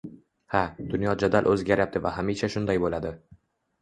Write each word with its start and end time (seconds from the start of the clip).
Ha, 0.53 0.61
dunyo 0.93 1.13
jadal 1.23 1.51
oʻzgaryapti 1.53 2.01
va 2.07 2.15
hamisha 2.17 2.51
shunday 2.55 2.81
boʻladi. 2.87 3.13